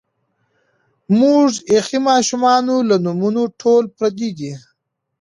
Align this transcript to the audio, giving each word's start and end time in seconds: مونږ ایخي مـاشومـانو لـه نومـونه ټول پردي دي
مونږ 1.19 1.51
ایخي 1.71 1.99
مـاشومـانو 2.05 2.75
لـه 2.89 2.95
نومـونه 3.05 3.43
ټول 3.61 3.83
پردي 3.97 4.29
دي 4.39 4.51